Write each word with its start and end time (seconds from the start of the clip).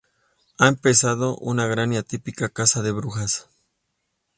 Ha 0.57 0.67
empezado 0.67 1.37
una 1.37 1.67
gran 1.67 1.93
y 1.93 1.97
atípica 1.97 2.49
caza 2.49 2.81
de 2.81 2.91
brujas. 2.91 3.47